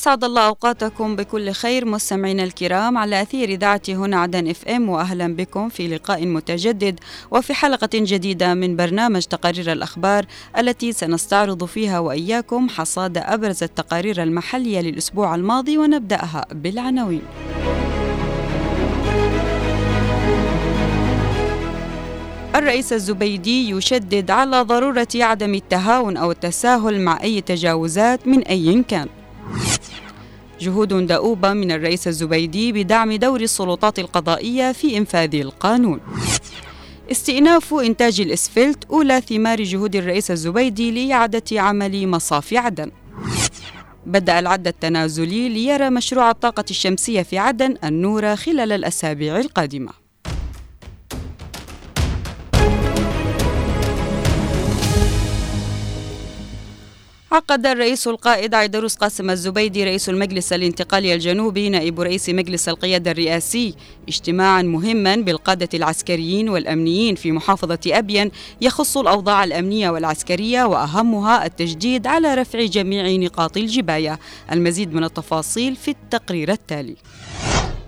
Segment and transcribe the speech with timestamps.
[0.00, 5.36] أسعد الله أوقاتكم بكل خير مستمعينا الكرام على أثير إذاعة هنا عدن إف إم وأهلا
[5.36, 10.26] بكم في لقاء متجدد وفي حلقة جديدة من برنامج تقارير الأخبار
[10.58, 17.22] التي سنستعرض فيها وإياكم حصاد أبرز التقارير المحلية للأسبوع الماضي ونبدأها بالعناوين.
[22.54, 29.08] الرئيس الزبيدي يشدد على ضرورة عدم التهاون أو التساهل مع أي تجاوزات من أي كان.
[30.60, 36.00] جهود دؤوبة من الرئيس الزبيدي بدعم دور السلطات القضائية في إنفاذ القانون.
[37.10, 42.90] استئناف إنتاج الإسفلت أولى ثمار جهود الرئيس الزبيدي لإعادة عمل مصافي عدن.
[44.06, 49.99] بدأ العد التنازلي ليرى مشروع الطاقة الشمسية في عدن النور خلال الأسابيع القادمة.
[57.32, 63.74] عقد الرئيس القائد عيدروس قاسم الزبيدي رئيس المجلس الانتقالي الجنوبي نائب رئيس مجلس القيادة الرئاسي
[64.08, 72.34] اجتماعا مهما بالقادة العسكريين والأمنيين في محافظة أبين يخص الأوضاع الأمنية والعسكرية وأهمها التجديد على
[72.34, 74.18] رفع جميع نقاط الجباية.
[74.52, 76.96] المزيد من التفاصيل في التقرير التالي.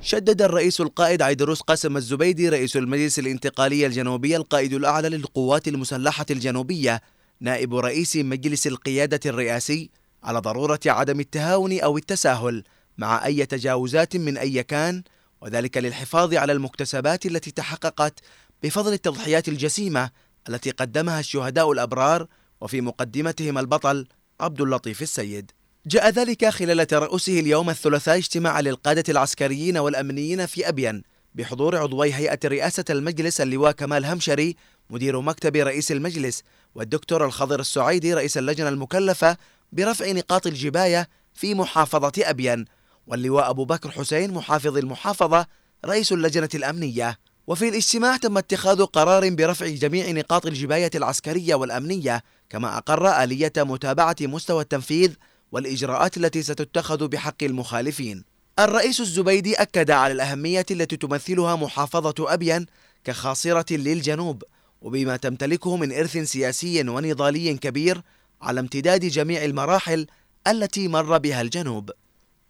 [0.02, 7.00] شدد الرئيس القائد عيدروس قاسم الزبيدي رئيس المجلس الانتقالي الجنوبي القائد الأعلى للقوات المسلحة الجنوبية
[7.42, 9.90] نائب رئيس مجلس القيادة الرئاسي
[10.22, 12.64] على ضرورة عدم التهاون أو التساهل
[12.98, 15.02] مع أي تجاوزات من أي كان
[15.40, 18.20] وذلك للحفاظ على المكتسبات التي تحققت
[18.62, 20.10] بفضل التضحيات الجسيمة
[20.48, 22.26] التي قدمها الشهداء الأبرار
[22.60, 24.06] وفي مقدمتهم البطل
[24.40, 25.50] عبد اللطيف السيد.
[25.86, 31.02] جاء ذلك خلال ترأسه اليوم الثلاثاء اجتماع للقادة العسكريين والأمنيين في أبين
[31.34, 34.56] بحضور عضوي هيئة رئاسة المجلس اللواء كمال همشري
[34.90, 36.42] مدير مكتب رئيس المجلس
[36.74, 39.36] والدكتور الخضر السعيدي رئيس اللجنة المكلفة
[39.72, 42.64] برفع نقاط الجباية في محافظة أبين
[43.06, 45.46] واللواء أبو بكر حسين محافظ المحافظة
[45.84, 47.18] رئيس اللجنة الأمنية.
[47.46, 54.16] وفي الاجتماع تم اتخاذ قرار برفع جميع نقاط الجباية العسكرية والأمنية كما أقر آلية متابعة
[54.20, 55.12] مستوى التنفيذ
[55.52, 58.24] والإجراءات التي ستتخذ بحق المخالفين.
[58.58, 62.66] الرئيس الزبيدي أكد على الأهمية التي تمثلها محافظة أبين
[63.04, 64.42] كخاصرة للجنوب.
[64.82, 68.02] وبما تمتلكه من إرث سياسي ونضالي كبير
[68.42, 70.06] على امتداد جميع المراحل
[70.46, 71.90] التي مر بها الجنوب.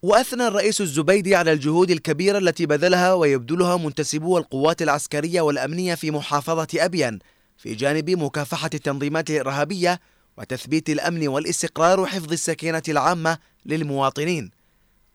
[0.01, 6.67] وأثنى الرئيس الزبيدي على الجهود الكبيرة التي بذلها ويبذلها منتسبو القوات العسكرية والأمنية في محافظة
[6.75, 7.19] أبين
[7.57, 9.99] في جانب مكافحة التنظيمات الإرهابية
[10.37, 14.51] وتثبيت الأمن والاستقرار وحفظ السكينة العامة للمواطنين.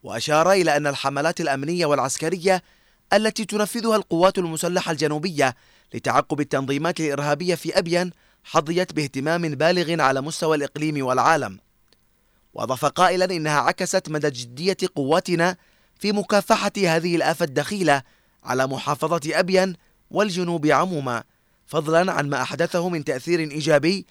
[0.03, 2.63] وأشار إلى أن الحملات الأمنية والعسكرية
[3.13, 5.55] التي تنفذها القوات المسلحة الجنوبية
[5.95, 8.11] لتعقب التنظيمات الإرهابية في أبين
[8.45, 11.59] حظيت باهتمام بالغ على مستوى الإقليم والعالم.
[12.55, 15.57] وأضاف قائلا إنها عكست مدى جدية قواتنا
[15.99, 18.03] في مكافحة هذه الآفة الدخيلة
[18.45, 19.77] على محافظة أبين
[20.11, 21.25] والجنوب عموما
[21.67, 24.07] فضلا عن ما أحدثه من تأثير إيجابي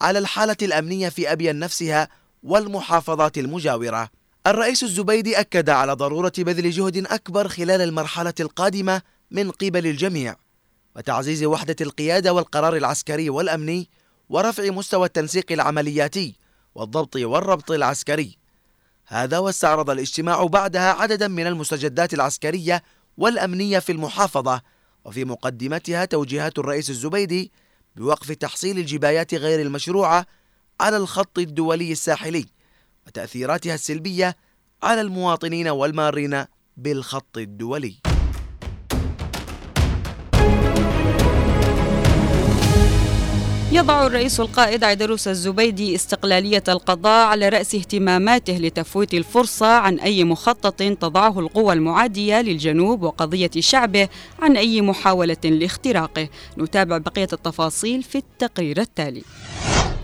[0.00, 2.08] على الحالة الأمنية في أبين نفسها
[2.42, 4.10] والمحافظات المجاورة.
[4.46, 10.36] الرئيس الزبيدي أكد على ضرورة بذل جهد أكبر خلال المرحلة القادمة من قبل الجميع.
[10.96, 13.88] وتعزيز وحدة القيادة والقرار العسكري والأمني
[14.28, 16.34] ورفع مستوى التنسيق العملياتي
[16.74, 18.38] والضبط والربط العسكري.
[19.06, 22.82] هذا واستعرض الاجتماع بعدها عددا من المستجدات العسكرية
[23.16, 24.62] والأمنية في المحافظة
[25.04, 27.52] وفي مقدمتها توجيهات الرئيس الزبيدي
[27.96, 30.26] بوقف تحصيل الجبايات غير المشروعة
[30.80, 32.46] على الخط الدولي الساحلي
[33.06, 34.36] وتأثيراتها السلبية
[34.82, 36.44] على المواطنين والمارين
[36.76, 38.09] بالخط الدولي.
[43.72, 50.74] يضع الرئيس القائد عيدروس الزبيدي استقلالية القضاء على رأس اهتماماته لتفويت الفرصة عن أي مخطط
[50.74, 54.08] تضعه القوى المعادية للجنوب وقضية شعبه
[54.38, 56.28] عن أي محاولة لاختراقه.
[56.58, 59.22] نتابع بقية التفاصيل في التقرير التالي.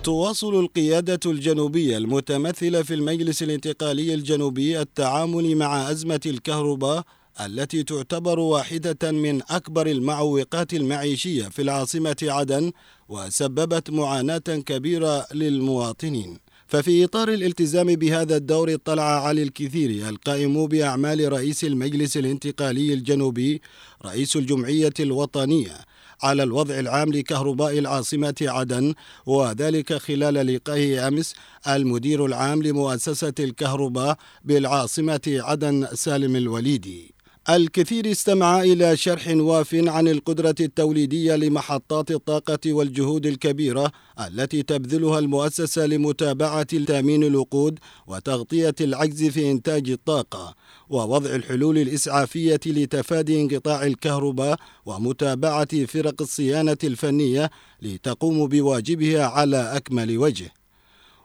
[0.04, 7.02] تواصل القيادة الجنوبية المتمثلة في المجلس الانتقالي الجنوبي التعامل مع أزمة الكهرباء
[7.40, 12.72] التي تعتبر واحدة من أكبر المعوقات المعيشية في العاصمة عدن
[13.08, 16.38] وسببت معاناة كبيرة للمواطنين.
[16.68, 23.60] ففي إطار الالتزام بهذا الدور اطلع علي الكثير القائم بأعمال رئيس المجلس الانتقالي الجنوبي
[24.04, 25.74] رئيس الجمعية الوطنية
[26.22, 28.94] على الوضع العام لكهرباء العاصمة عدن
[29.26, 31.34] وذلك خلال لقائه أمس
[31.68, 37.15] المدير العام لمؤسسة الكهرباء بالعاصمة عدن سالم الوليدي.
[37.50, 43.92] الكثير استمع إلى شرح واف عن القدرة التوليدية لمحطات الطاقة والجهود الكبيرة
[44.26, 50.54] التي تبذلها المؤسسة لمتابعة تأمين الوقود وتغطية العجز في إنتاج الطاقة
[50.88, 54.56] ووضع الحلول الإسعافية لتفادي انقطاع الكهرباء
[54.86, 57.50] ومتابعة فرق الصيانة الفنية
[57.82, 60.52] لتقوم بواجبها على أكمل وجه.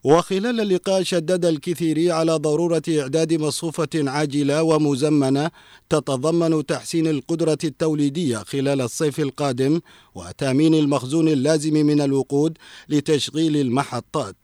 [0.03, 5.51] وخلال اللقاء شدد الكثير على ضرورة إعداد مصفوفة عاجلة ومزمنة
[5.89, 9.81] تتضمن تحسين القدرة التوليدية خلال الصيف القادم
[10.15, 12.57] وتأمين المخزون اللازم من الوقود
[12.89, 14.35] لتشغيل المحطات.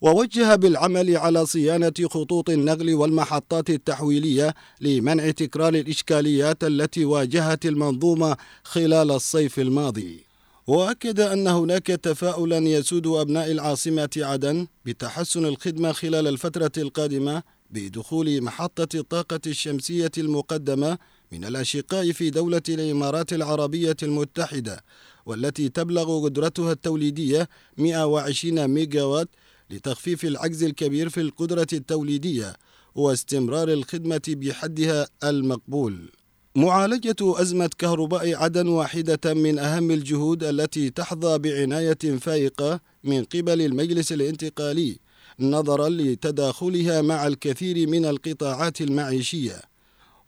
[0.00, 9.10] ووجه بالعمل على صيانة خطوط النقل والمحطات التحويلية لمنع تكرار الإشكاليات التي واجهت المنظومة خلال
[9.10, 10.31] الصيف الماضي.
[10.66, 18.98] وأكد أن هناك تفاؤلا يسود أبناء العاصمة عدن بتحسن الخدمة خلال الفترة القادمة بدخول محطة
[18.98, 20.98] الطاقة الشمسية المقدمة
[21.32, 24.84] من الأشقاء في دولة الإمارات العربية المتحدة
[25.26, 27.48] والتي تبلغ قدرتها التوليدية
[27.78, 29.28] 120 ميجا وات
[29.70, 32.56] لتخفيف العجز الكبير في القدرة التوليدية
[32.94, 36.10] واستمرار الخدمة بحدها المقبول.
[36.56, 44.12] معالجة أزمة كهرباء عدن واحدة من أهم الجهود التي تحظى بعناية فائقة من قبل المجلس
[44.12, 44.98] الانتقالي
[45.40, 49.62] نظرا لتداخلها مع الكثير من القطاعات المعيشية.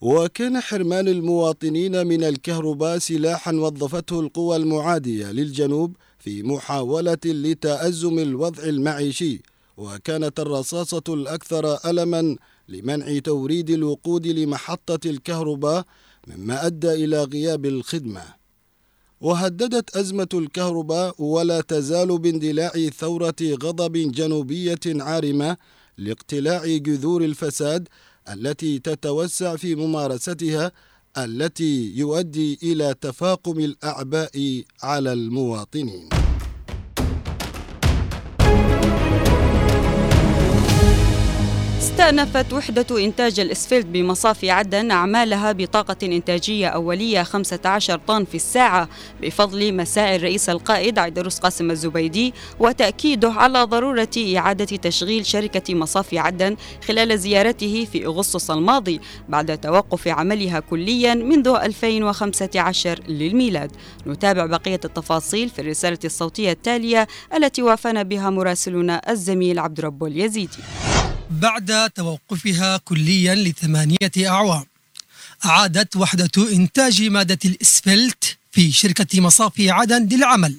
[0.00, 9.42] وكان حرمان المواطنين من الكهرباء سلاحا وظفته القوى المعادية للجنوب في محاولة لتأزم الوضع المعيشي
[9.76, 12.36] وكانت الرصاصة الأكثر ألما
[12.68, 15.84] لمنع توريد الوقود لمحطة الكهرباء
[16.26, 18.22] مما أدى إلى غياب الخدمة.
[19.20, 25.56] وهددت أزمة الكهرباء ولا تزال باندلاع ثورة غضب جنوبية عارمة
[25.98, 27.88] لاقتلاع جذور الفساد
[28.32, 30.72] التي تتوسع في ممارستها
[31.18, 36.08] التي يؤدي إلى تفاقم الأعباء على المواطنين.
[41.94, 48.88] استأنفت وحدة إنتاج الإسفلت بمصافي عدن أعمالها بطاقة إنتاجية أولية 15 طن في الساعة
[49.22, 56.56] بفضل مساعي الرئيس القائد عيدروس قاسم الزبيدي وتأكيده على ضرورة إعادة تشغيل شركة مصافي عدن
[56.88, 63.72] خلال زيارته في أغسطس الماضي بعد توقف عملها كليا منذ 2015 للميلاد.
[64.06, 67.06] نتابع بقية التفاصيل في الرسالة الصوتية التالية
[67.36, 70.58] التي وافانا بها مراسلنا الزميل عبد رب اليزيدي.
[71.30, 74.64] بعد توقفها كليا لثمانية أعوام
[75.44, 80.56] أعادت وحدة إنتاج مادة الإسفلت في شركة مصافي عدن للعمل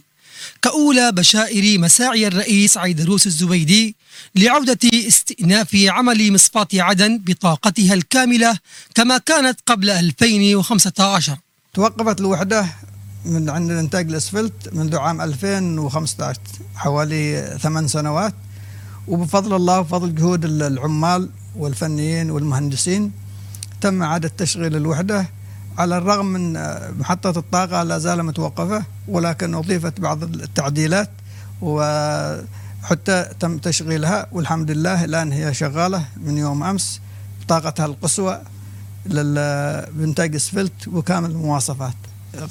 [0.61, 3.95] كأولى بشائر مساعي الرئيس عيدروس الزبيدي
[4.35, 8.57] لعودة استئناف عمل مصفاة عدن بطاقتها الكاملة
[8.95, 11.37] كما كانت قبل 2015
[11.73, 12.67] توقفت الوحدة
[13.25, 16.39] من عند إنتاج الأسفلت منذ عام 2015
[16.75, 18.33] حوالي ثمان سنوات.
[19.07, 23.11] وبفضل الله وفضل جهود العمال والفنيين والمهندسين
[23.81, 25.25] تم إعادة تشغيل الوحدة
[25.77, 31.09] على الرغم من آه، محطة الطاقة لا زال متوقفة ولكن أضيفت بعض التعديلات
[31.61, 37.01] وحتى تم تشغيلها والحمد لله الآن هي شغالة من يوم أمس.
[37.41, 38.41] بطاقتها القصوى
[39.05, 41.93] بإنتاج إسفلت وكامل المواصفات.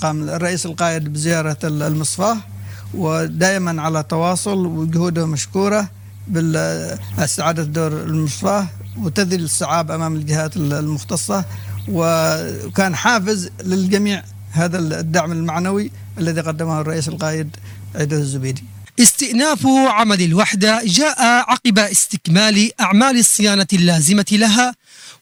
[0.02, 2.36] قام الرئيس القائد بزيارة المصفاة
[2.94, 5.88] ودائما على تواصل وجهوده مشكورة
[6.26, 11.44] باستعادة دور المصفاة وتذل الصعاب أمام الجهات المختصة
[11.88, 17.56] وكان حافز للجميع هذا الدعم المعنوي الذي قدمه الرئيس القائد
[17.94, 18.64] عيدة الزبيدي.
[19.00, 24.74] استئناف عمل الوحدة جاء عقب استكمال أعمال الصيانة اللازمة لها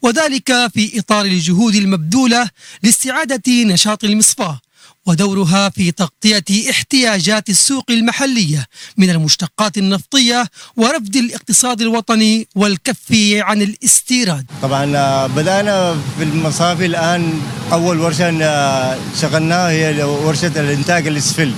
[0.03, 2.49] وذلك في إطار الجهود المبذولة
[2.83, 4.61] لاستعادة نشاط المصفاة.
[5.07, 8.67] ودورها في تغطية احتياجات السوق المحلية
[8.97, 14.47] من المشتقات النفطية ورفد الاقتصاد الوطني والكف عن الاستيراد.
[14.63, 17.41] طبعا آه، بدأنا في المصافي الآن
[17.73, 21.53] أول ورشة آه، شغلناها هي ورشة الإنتاج الإسفل.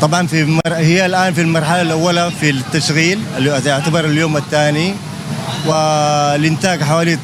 [0.00, 0.60] طبعا في مر...
[0.66, 4.94] هي الآن في المرحلة الأولى في التشغيل اللي يعتبر اليوم الثاني.
[5.66, 7.18] والإنتاج حوالي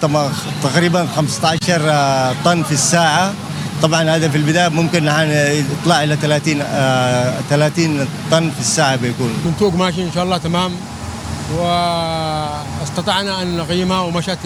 [0.62, 3.34] تقريبا 15 آه، طن في الساعة.
[3.82, 9.30] طبعا هذا في البداية ممكن يطلع إلى 30 آه 30 طن في الساعة بيكون.
[9.46, 10.72] منتوج ماشي إن شاء الله تمام.
[11.58, 14.38] واستطعنا أن نقيمها ومشت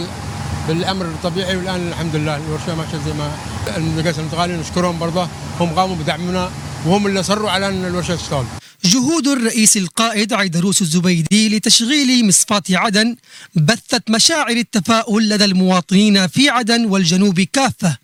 [0.69, 3.31] بالأمر الطبيعي والآن الحمد لله الورشة ماشية زي ما
[3.77, 4.57] المجلس الانتقالي.
[4.57, 5.27] نشكرهم برضه
[5.61, 6.49] هم قاموا بدعمنا
[6.87, 8.45] وهم اللي صروا على إن الورشة تشتغل.
[8.87, 13.17] جهود الرئيس القائد عيدروس الزبيدي لتشغيل مصفاة عدن
[13.55, 17.97] بثت مشاعر التفاؤل لدى المواطنين في عدن والجنوب كافة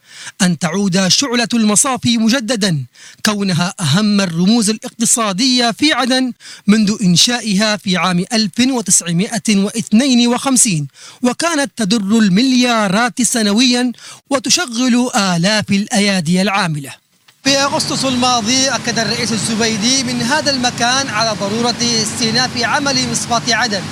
[0.42, 2.84] أن تعود شعلة المصافي مجددا
[3.26, 6.32] كونها أهم الرموز الاقتصادية في عدن
[6.66, 10.88] منذ إنشائها في عام 1952
[11.22, 13.92] وكانت تدر المليارات سنويا
[14.30, 17.01] وتشغل آلاف الأيادي العاملة.
[17.44, 23.82] في أغسطس الماضي أكد الرئيس الزبيدي من هذا المكان على ضرورة استئناف عمل مصفاة عدن.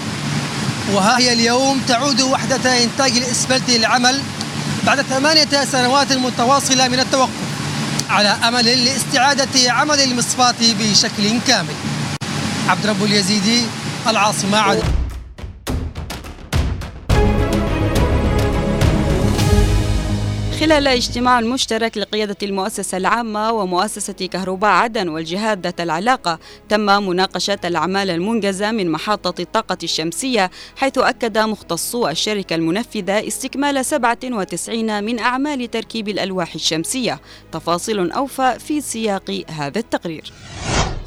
[0.93, 4.21] وها هي اليوم تعود وحدة إنتاج الإسفلت للعمل
[4.87, 7.31] بعد ثمانية سنوات متواصلة من التوقف
[8.11, 11.75] على أمل لاستعادة عمل المصفاة بشكل كامل.
[12.69, 13.63] عبد رب اليزيدي
[14.07, 15.00] العاصمة عدن.
[20.61, 26.39] خلال اجتماع مشترك لقيادة المؤسسة العامة ومؤسسة كهرباء عدن والجهات ذات العلاقة
[26.69, 35.05] تم مناقشة الأعمال المنجزة من محطة الطاقة الشمسية حيث أكد مختصو الشركة المنفذة استكمال 97
[35.05, 37.21] من أعمال تركيب الألواح الشمسية.
[37.53, 40.33] تفاصيل أوفى في سياق هذا التقرير.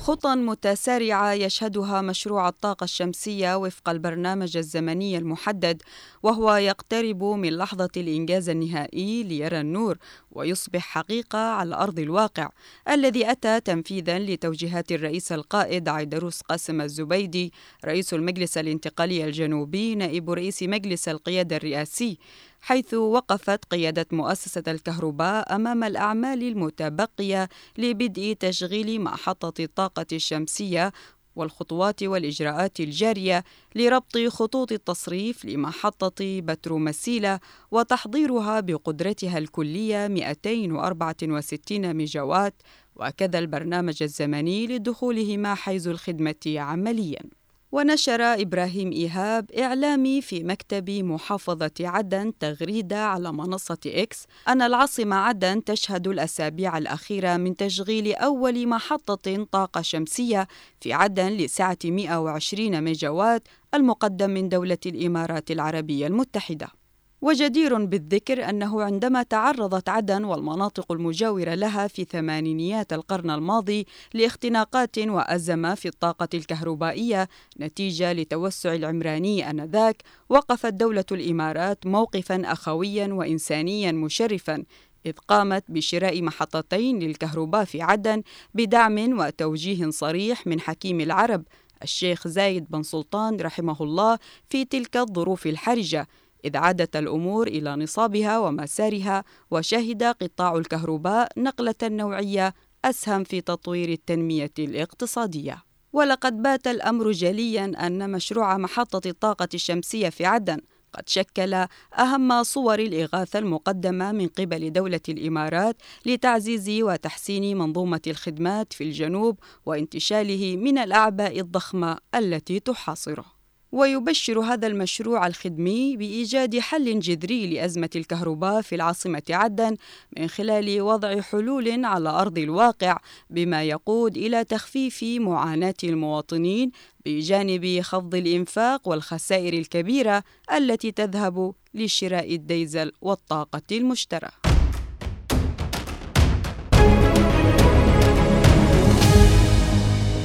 [0.03, 5.81] خطى متسارعة يشهدها مشروع الطاقة الشمسية وفق البرنامج الزمني المحدد
[6.24, 9.98] وهو يقترب من لحظة الإنجاز النهائي ليرى النور
[10.31, 12.50] ويصبح حقيقة على أرض الواقع
[12.89, 17.53] الذي أتى تنفيذا لتوجيهات الرئيس القائد عيدروس قاسم الزبيدي
[17.86, 22.17] رئيس المجلس الانتقالي الجنوبي نائب رئيس مجلس القيادة الرئاسي.
[22.65, 30.93] حيث وقفت قيادة مؤسسة الكهرباء أمام الأعمال المتبقية لبدء تشغيل محطة الطاقة الشمسية
[31.36, 33.43] والخطوات والإجراءات الجارية
[33.75, 37.39] لربط خطوط التصريف لمحطة بترومسيلة
[37.72, 42.62] وتحضيرها بقدرتها الكلية 264 ميجاوات
[42.96, 47.42] وكذا البرنامج الزمني لدخولهما حيز الخدمة عملياً.
[47.74, 54.25] ونشر إبراهيم إيهاب إعلامي في مكتب محافظة عدن تغريدة على منصة إكس.
[54.48, 60.48] أن العاصمة عدن تشهد الأسابيع الأخيرة من تشغيل أول محطة طاقة شمسية
[60.82, 66.82] في عدن لسعة 120 ميجاوات المقدم من دولة الإمارات العربية المتحدة.
[67.24, 75.75] وجدير بالذكر أنه عندما تعرضت عدن والمناطق المجاورة لها في ثمانينيات القرن الماضي لاختناقات وأزمة
[75.75, 84.63] في الطاقة الكهربائية نتيجة لتوسع العمراني آنذاك وقفت دولة الإمارات موقفا أخويا وإنسانيا مشرفا
[85.06, 91.44] إذ قامت بشراء محطتين للكهرباء في عدن بدعم وتوجيه صريح من حكيم العرب
[91.84, 96.08] الشيخ زايد بن سلطان رحمه الله في تلك الظروف الحرجة.
[96.45, 102.53] إذ عادت الأمور إلى نصابها ومسارها وشهد قطاع الكهرباء نقلة نوعية
[102.85, 105.63] أسهم في تطوير التنمية الاقتصادية.
[105.93, 110.59] ولقد بات الأمر جليا أن مشروع محطة الطاقة الشمسية في عدن
[110.93, 111.65] قد شكل
[112.00, 120.57] أهم صور الإغاثة المقدمة من قبل دولة الإمارات لتعزيز وتحسين منظومة الخدمات في الجنوب وانتشاله
[120.57, 123.32] من الأعباء الضخمة التي تحاصره.
[123.74, 129.75] ويبشر هذا المشروع الخدمي بإيجاد حل جذري لأزمة الكهرباء في العاصمة عدن
[130.18, 132.98] من خلال وضع حلول على أرض الواقع
[133.30, 136.72] بما يقود إلى تخفيف معاناة المواطنين
[137.06, 144.52] بجانب خفض الإنفاق والخسائر الكبيرة التي تذهب لشراء الديزل والطاقة المشترى.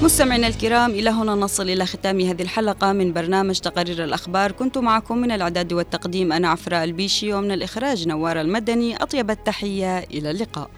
[0.03, 4.53] مستمعينا الكرام إلى هنا نصل إلى ختام هذه الحلقة من برنامج تقارير الأخبار.
[4.53, 10.31] كنت معكم من الإعداد والتقديم أنا عفراء البيشي ومن الإخراج نوار المدني أطيب التحية إلى
[10.31, 10.71] اللقاء.